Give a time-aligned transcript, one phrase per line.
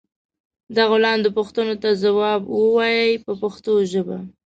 [0.77, 4.17] دغو لاندې پوښتنو ته ځواب و وایئ په پښتو ژبه.